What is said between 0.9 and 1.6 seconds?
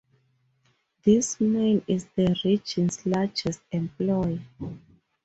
This